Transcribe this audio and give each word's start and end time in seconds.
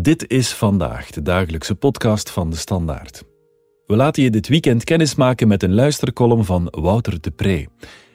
Dit 0.00 0.30
is 0.30 0.52
vandaag 0.52 1.10
de 1.10 1.22
dagelijkse 1.22 1.74
podcast 1.74 2.30
van 2.30 2.50
de 2.50 2.56
Standaard. 2.56 3.24
We 3.86 3.96
laten 3.96 4.22
je 4.22 4.30
dit 4.30 4.48
weekend 4.48 4.84
kennismaken 4.84 5.48
met 5.48 5.62
een 5.62 5.74
luistercolumn 5.74 6.44
van 6.44 6.68
Wouter 6.70 7.20
de 7.20 7.30
Pre. 7.30 7.66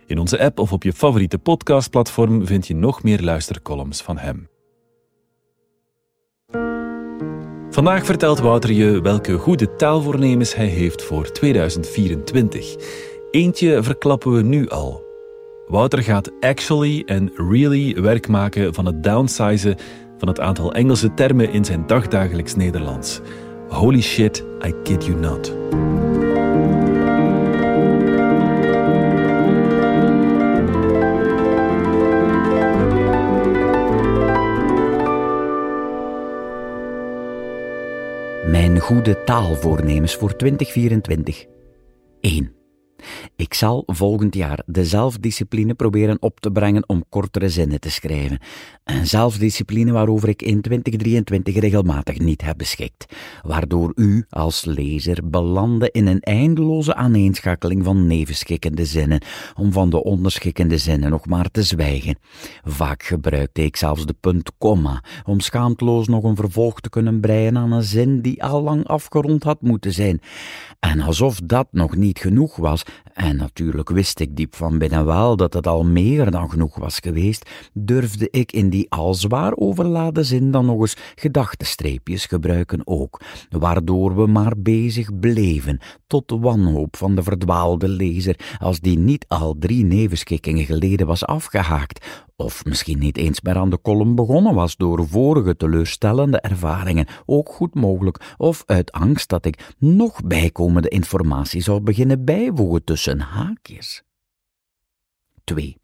In 0.05 0.19
onze 0.19 0.39
app 0.39 0.59
of 0.59 0.71
op 0.71 0.83
je 0.83 0.93
favoriete 0.93 1.37
podcastplatform 1.37 2.45
vind 2.45 2.67
je 2.67 2.75
nog 2.75 3.03
meer 3.03 3.21
luistercolumns 3.21 4.01
van 4.01 4.17
hem. 4.17 4.49
Vandaag 7.69 8.05
vertelt 8.05 8.39
Wouter 8.39 8.71
je 8.71 9.01
welke 9.01 9.37
goede 9.37 9.75
taalvoornemens 9.75 10.55
hij 10.55 10.67
heeft 10.67 11.03
voor 11.03 11.31
2024. 11.31 12.75
Eentje 13.31 13.83
verklappen 13.83 14.31
we 14.31 14.41
nu 14.41 14.69
al. 14.69 15.03
Wouter 15.67 16.03
gaat 16.03 16.31
actually 16.39 17.03
en 17.05 17.31
really 17.35 18.01
werk 18.01 18.27
maken 18.27 18.73
van 18.73 18.85
het 18.85 19.03
downsizen 19.03 19.75
van 20.23 20.33
het 20.33 20.41
aantal 20.41 20.73
Engelse 20.73 21.13
termen 21.13 21.51
in 21.51 21.65
zijn 21.65 21.87
dagdagelijks 21.87 22.55
Nederlands. 22.55 23.21
Holy 23.67 24.01
shit, 24.01 24.43
I 24.65 24.73
kid 24.83 25.05
you 25.05 25.19
not. 25.19 25.53
Mijn 38.51 38.79
goede 38.79 39.23
taalvoornemens 39.23 40.15
voor 40.15 40.35
2024. 40.35 41.45
1. 42.19 42.62
Ik 43.35 43.53
zal 43.53 43.83
volgend 43.85 44.35
jaar 44.35 44.63
de 44.65 44.85
zelfdiscipline 44.85 45.73
proberen 45.73 46.17
op 46.19 46.39
te 46.39 46.51
brengen 46.51 46.89
om 46.89 47.03
kortere 47.09 47.49
zinnen 47.49 47.79
te 47.79 47.91
schrijven. 47.91 48.39
Een 48.83 49.07
zelfdiscipline 49.07 49.91
waarover 49.91 50.29
ik 50.29 50.41
in 50.41 50.61
2023 50.61 51.55
regelmatig 51.55 52.19
niet 52.19 52.41
heb 52.41 52.57
beschikt, 52.57 53.05
waardoor 53.41 53.91
u 53.95 54.25
als 54.29 54.65
lezer 54.65 55.29
belandde 55.29 55.89
in 55.91 56.07
een 56.07 56.19
eindeloze 56.19 56.95
aaneenschakeling 56.95 57.83
van 57.83 58.07
nevenschikkende 58.07 58.85
zinnen, 58.85 59.21
om 59.55 59.71
van 59.71 59.89
de 59.89 60.03
onderschikkende 60.03 60.77
zinnen 60.77 61.09
nog 61.09 61.25
maar 61.25 61.51
te 61.51 61.63
zwijgen. 61.63 62.17
Vaak 62.63 63.03
gebruikte 63.03 63.63
ik 63.63 63.75
zelfs 63.75 64.05
de 64.05 64.15
punt 64.19 64.51
komma, 64.57 65.03
om 65.25 65.39
schaamteloos 65.39 66.07
nog 66.07 66.23
een 66.23 66.35
vervolg 66.35 66.79
te 66.79 66.89
kunnen 66.89 67.19
breien 67.19 67.57
aan 67.57 67.71
een 67.71 67.83
zin 67.83 68.21
die 68.21 68.43
al 68.43 68.61
lang 68.61 68.87
afgerond 68.87 69.43
had 69.43 69.61
moeten 69.61 69.93
zijn. 69.93 70.21
En 70.79 71.01
alsof 71.01 71.39
dat 71.43 71.67
nog 71.71 71.95
niet 71.95 72.19
genoeg 72.19 72.55
was, 72.55 72.83
en 73.13 73.35
natuurlijk 73.35 73.89
wist 73.89 74.19
ik 74.19 74.35
diep 74.35 74.55
van 74.55 74.77
binnen 74.77 75.05
wel 75.05 75.35
dat 75.35 75.53
het 75.53 75.67
al 75.67 75.83
meer 75.83 76.31
dan 76.31 76.49
genoeg 76.49 76.75
was 76.75 76.99
geweest, 76.99 77.49
durfde 77.73 78.27
ik 78.29 78.51
in 78.51 78.69
die 78.69 78.85
al 78.89 79.13
zwaar 79.13 79.53
overladen 79.55 80.25
zin 80.25 80.51
dan 80.51 80.65
nog 80.65 80.79
eens 80.79 80.97
gedachtenstreepjes 81.15 82.25
gebruiken 82.25 82.81
ook, 82.87 83.21
waardoor 83.49 84.15
we 84.15 84.27
maar 84.27 84.53
bezig 84.57 85.19
bleven, 85.19 85.79
tot 86.07 86.31
wanhoop 86.39 86.97
van 86.97 87.15
de 87.15 87.23
verdwaalde 87.23 87.87
lezer, 87.87 88.39
als 88.59 88.79
die 88.79 88.97
niet 88.97 89.25
al 89.27 89.55
drie 89.59 89.85
nevenschikkingen 89.85 90.65
geleden 90.65 91.07
was 91.07 91.25
afgehaakt, 91.25 92.05
of 92.35 92.65
misschien 92.65 92.99
niet 92.99 93.17
eens 93.17 93.41
meer 93.41 93.57
aan 93.57 93.69
de 93.69 93.77
kolom 93.77 94.15
begonnen 94.15 94.53
was 94.53 94.75
door 94.75 95.07
vorige 95.07 95.57
teleurstellende 95.57 96.39
ervaringen, 96.39 97.07
ook 97.25 97.49
goed 97.49 97.75
mogelijk, 97.75 98.33
of 98.37 98.63
uit 98.65 98.91
angst 98.91 99.29
dat 99.29 99.45
ik 99.45 99.73
nog 99.77 100.21
bijkomende 100.25 100.89
informatie 100.89 101.61
zou 101.61 101.81
beginnen 101.81 102.25
bijvoegen 102.25 102.83
tussen 102.83 103.19
haakjes. 103.19 104.03
2. 105.43 105.77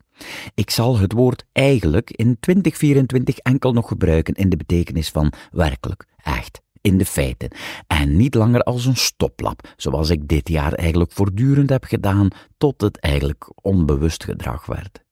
Ik 0.53 0.70
zal 0.70 0.97
het 0.97 1.11
woord 1.11 1.45
eigenlijk 1.52 2.11
in 2.11 2.38
2024 2.39 3.38
enkel 3.38 3.73
nog 3.73 3.88
gebruiken 3.88 4.33
in 4.33 4.50
de 4.50 4.58
betekenis 4.58 5.09
van 5.09 5.33
werkelijk, 5.52 6.05
echt, 6.23 6.61
in 6.81 6.97
de 6.97 7.05
feiten, 7.05 7.52
en 7.88 8.17
niet 8.17 8.36
langer 8.36 8.64
als 8.64 8.86
een 8.86 8.97
stoplap, 8.97 9.73
zoals 9.77 10.09
ik 10.09 10.27
dit 10.27 10.50
jaar 10.50 10.73
eigenlijk 10.73 11.11
voortdurend 11.11 11.70
heb 11.70 11.83
gedaan, 11.83 12.27
tot 12.58 12.81
het 12.81 13.00
eigenlijk 13.00 13.52
onbewust 13.61 14.23
gedrag 14.23 14.65
werd. 14.65 15.08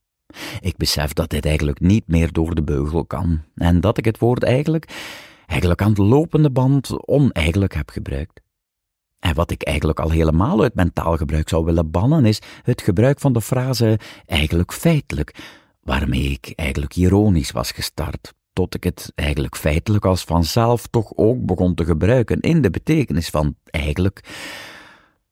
Ik 0.60 0.78
besef 0.78 1.14
dat 1.14 1.30
dit 1.30 1.46
eigenlijk 1.46 1.80
niet 1.80 2.08
meer 2.08 2.32
door 2.32 2.56
de 2.56 2.64
beugel 2.64 3.06
kan, 3.06 3.42
en 3.56 3.82
dat 3.82 3.98
ik 3.98 4.06
het 4.06 4.20
woord 4.20 4.44
eigenlijk, 4.44 4.92
eigenlijk 5.46 5.82
aan 5.82 5.94
de 5.94 6.04
lopende 6.04 6.52
band 6.52 7.08
oneigenlijk 7.08 7.74
heb 7.74 7.90
gebruikt. 7.90 8.42
En 9.20 9.36
wat 9.36 9.52
ik 9.52 9.64
eigenlijk 9.64 10.00
al 10.00 10.10
helemaal 10.10 10.62
uit 10.62 10.76
mijn 10.76 10.94
taalgebruik 10.94 11.50
zou 11.50 11.66
willen 11.66 11.92
bannen, 11.92 12.26
is 12.26 12.42
het 12.64 12.82
gebruik 12.82 13.20
van 13.20 13.34
de 13.34 13.42
frase 13.42 14.00
eigenlijk 14.26 14.74
feitelijk, 14.74 15.36
waarmee 15.82 16.30
ik 16.30 16.54
eigenlijk 16.56 16.96
ironisch 16.96 17.52
was 17.52 17.72
gestart, 17.72 18.34
tot 18.54 18.76
ik 18.76 18.84
het 18.84 19.12
eigenlijk 19.16 19.56
feitelijk 19.56 20.06
als 20.06 20.24
vanzelf 20.24 20.88
toch 20.88 21.12
ook 21.16 21.46
begon 21.46 21.76
te 21.76 21.86
gebruiken 21.86 22.40
in 22.40 22.62
de 22.62 22.70
betekenis 22.70 23.30
van 23.30 23.56
eigenlijk, 23.66 24.24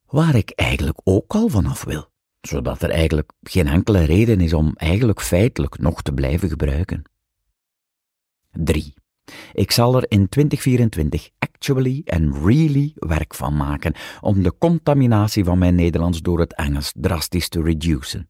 waar 0.05 0.35
ik 0.35 0.51
eigenlijk 0.55 0.99
ook 1.03 1.33
al 1.35 1.47
vanaf 1.47 1.83
wil, 1.83 2.09
zodat 2.47 2.81
er 2.81 2.89
eigenlijk 2.89 3.31
geen 3.41 3.67
enkele 3.67 4.03
reden 4.03 4.41
is 4.41 4.53
om 4.53 4.71
eigenlijk 4.75 5.21
feitelijk 5.21 5.79
nog 5.79 6.01
te 6.01 6.13
blijven 6.13 6.49
gebruiken. 6.49 7.03
3. 8.51 8.93
Ik 9.53 9.71
zal 9.71 9.95
er 9.95 10.05
in 10.07 10.29
2024 10.29 11.29
actually 11.39 12.01
en 12.05 12.33
really 12.43 12.91
werk 12.95 13.33
van 13.35 13.57
maken 13.57 13.93
om 14.21 14.43
de 14.43 14.57
contaminatie 14.57 15.43
van 15.43 15.57
mijn 15.57 15.75
Nederlands 15.75 16.21
door 16.21 16.39
het 16.39 16.55
Engels 16.55 16.91
drastisch 16.95 17.49
te 17.49 17.61
reduceren. 17.61 18.29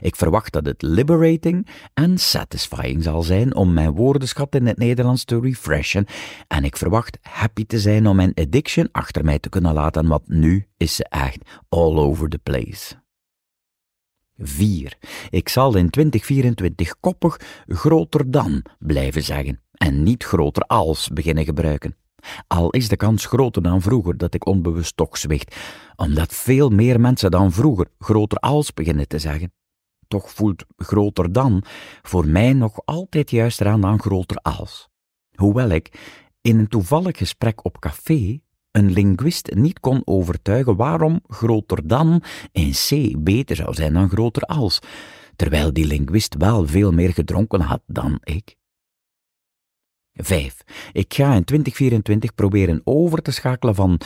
Ik 0.00 0.16
verwacht 0.16 0.52
dat 0.52 0.66
het 0.66 0.82
liberating 0.82 1.68
en 1.94 2.18
satisfying 2.18 3.02
zal 3.02 3.22
zijn 3.22 3.54
om 3.54 3.72
mijn 3.72 3.90
woordenschat 3.90 4.54
in 4.54 4.66
het 4.66 4.78
Nederlands 4.78 5.24
te 5.24 5.40
refreshen 5.40 6.06
en 6.48 6.64
ik 6.64 6.76
verwacht 6.76 7.18
happy 7.22 7.66
te 7.66 7.78
zijn 7.78 8.06
om 8.06 8.16
mijn 8.16 8.34
addiction 8.34 8.88
achter 8.92 9.24
mij 9.24 9.38
te 9.38 9.48
kunnen 9.48 9.74
laten, 9.74 10.06
want 10.08 10.28
nu 10.28 10.66
is 10.76 10.96
ze 10.96 11.04
echt 11.04 11.38
all 11.68 11.96
over 11.96 12.28
the 12.28 12.38
place. 12.38 12.99
4. 14.40 14.98
Ik 15.30 15.48
zal 15.48 15.76
in 15.76 15.90
2024 15.90 17.00
koppig 17.00 17.40
groter 17.66 18.30
dan 18.30 18.64
blijven 18.78 19.22
zeggen 19.22 19.60
en 19.72 20.02
niet 20.02 20.24
groter 20.24 20.62
als 20.62 21.08
beginnen 21.08 21.44
gebruiken. 21.44 21.96
Al 22.46 22.70
is 22.70 22.88
de 22.88 22.96
kans 22.96 23.26
groter 23.26 23.62
dan 23.62 23.82
vroeger 23.82 24.16
dat 24.16 24.34
ik 24.34 24.46
onbewust 24.46 24.96
toch 24.96 25.18
zwicht, 25.18 25.56
omdat 25.96 26.34
veel 26.34 26.68
meer 26.68 27.00
mensen 27.00 27.30
dan 27.30 27.52
vroeger 27.52 27.86
groter 27.98 28.38
als 28.38 28.74
beginnen 28.74 29.08
te 29.08 29.18
zeggen. 29.18 29.52
Toch 30.08 30.30
voelt 30.30 30.64
groter 30.76 31.32
dan 31.32 31.62
voor 32.02 32.26
mij 32.26 32.52
nog 32.52 32.80
altijd 32.84 33.30
juister 33.30 33.66
aan 33.66 33.80
dan 33.80 34.00
groter 34.00 34.36
als. 34.36 34.88
Hoewel 35.34 35.68
ik 35.68 36.18
in 36.40 36.58
een 36.58 36.68
toevallig 36.68 37.18
gesprek 37.18 37.64
op 37.64 37.80
café 37.80 38.40
een 38.70 38.90
linguist 38.90 39.54
niet 39.54 39.80
kon 39.80 40.02
overtuigen 40.04 40.76
waarom 40.76 41.20
groter 41.26 41.86
dan 41.86 42.22
in 42.52 42.70
C 42.70 43.14
beter 43.24 43.56
zou 43.56 43.74
zijn 43.74 43.92
dan 43.92 44.08
groter 44.08 44.42
als, 44.42 44.78
terwijl 45.36 45.72
die 45.72 45.86
linguist 45.86 46.34
wel 46.38 46.66
veel 46.66 46.92
meer 46.92 47.12
gedronken 47.12 47.60
had 47.60 47.82
dan 47.86 48.18
ik. 48.22 48.58
5. 50.12 50.62
Ik 50.92 51.14
ga 51.14 51.34
in 51.34 51.44
2024 51.44 52.34
proberen 52.34 52.80
over 52.84 53.22
te 53.22 53.30
schakelen 53.30 53.74
van 53.74 54.00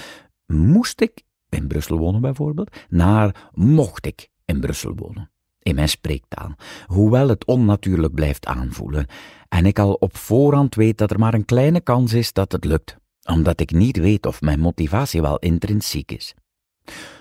moest 0.46 1.00
ik 1.00 1.22
in 1.48 1.66
Brussel 1.66 1.98
wonen 1.98 2.20
bijvoorbeeld, 2.20 2.76
naar 2.88 3.50
mocht 3.52 4.06
ik 4.06 4.28
in 4.44 4.60
Brussel 4.60 4.94
wonen. 4.94 5.30
In 5.58 5.74
mijn 5.74 5.88
spreektaal, 5.88 6.54
hoewel 6.86 7.28
het 7.28 7.44
onnatuurlijk 7.44 8.14
blijft 8.14 8.46
aanvoelen 8.46 9.06
en 9.48 9.66
ik 9.66 9.78
al 9.78 9.92
op 9.92 10.16
voorhand 10.16 10.74
weet 10.74 10.98
dat 10.98 11.10
er 11.10 11.18
maar 11.18 11.34
een 11.34 11.44
kleine 11.44 11.80
kans 11.80 12.12
is 12.12 12.32
dat 12.32 12.52
het 12.52 12.64
lukt, 12.64 12.96
omdat 13.24 13.60
ik 13.60 13.70
niet 13.70 13.96
weet 13.96 14.26
of 14.26 14.40
mijn 14.40 14.60
motivatie 14.60 15.22
wel 15.22 15.38
intrinsiek 15.38 16.12
is. 16.12 16.34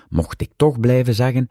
Mocht 0.08 0.40
ik 0.40 0.50
toch 0.56 0.80
blijven 0.80 1.14
zeggen, 1.14 1.48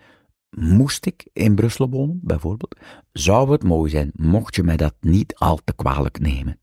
moest 0.49 1.05
ik 1.05 1.27
in 1.33 1.55
Brussel 1.55 1.89
wonen, 1.89 2.19
bijvoorbeeld, 2.23 2.75
zou 3.11 3.51
het 3.51 3.63
mooi 3.63 3.89
zijn 3.89 4.11
mocht 4.15 4.55
je 4.55 4.63
mij 4.63 4.77
dat 4.77 4.95
niet 4.99 5.35
al 5.35 5.59
te 5.63 5.73
kwalijk 5.75 6.19
nemen. 6.19 6.57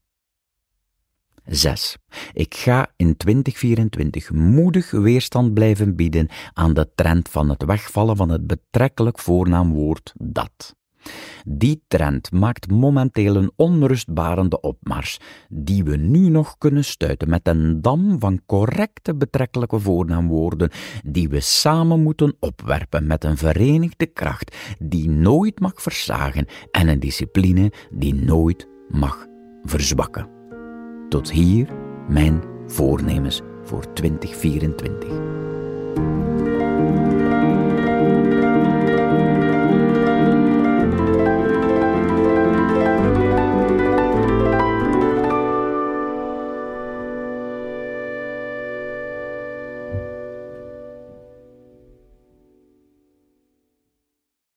6. 1.45 1.97
Ik 2.33 2.55
ga 2.55 2.93
in 2.97 3.17
2024 3.17 4.31
moedig 4.31 4.91
weerstand 4.91 5.55
blijven 5.55 5.97
bieden 5.97 6.29
aan 6.53 6.75
de 6.75 6.91
trend 6.95 7.29
van 7.29 7.49
het 7.49 7.65
wegvallen 7.65 8.17
van 8.17 8.29
het 8.29 8.47
betrekkelijk 8.47 9.19
voornaamwoord 9.19 10.13
dat. 10.17 10.75
Die 11.47 11.83
trend 11.89 12.33
maakt 12.33 12.71
momenteel 12.71 13.37
een 13.37 13.53
onrustbarende 13.57 14.61
opmars, 14.61 15.19
die 15.49 15.85
we 15.85 15.97
nu 15.97 16.29
nog 16.29 16.59
kunnen 16.59 16.85
stuiten 16.85 17.29
met 17.29 17.49
een 17.49 17.81
dam 17.81 18.21
van 18.21 18.41
correcte 18.47 19.15
betrekkelijke 19.15 19.79
voornaamwoorden, 19.79 20.71
die 21.05 21.29
we 21.29 21.41
samen 21.41 22.03
moeten 22.03 22.37
opwerpen 22.39 23.07
met 23.07 23.25
een 23.25 23.37
verenigde 23.37 24.07
kracht 24.07 24.57
die 24.79 25.09
nooit 25.11 25.61
mag 25.61 25.83
versagen 25.83 26.47
en 26.71 26.89
een 26.89 27.01
discipline 27.01 27.73
die 27.91 28.15
nooit 28.15 28.69
mag 28.89 29.27
verzwakken. 29.63 30.29
Tot 31.09 31.31
hier 31.31 31.69
mijn 32.09 32.43
voornemens 32.67 33.41
voor 33.63 33.93
2024. 33.93 35.09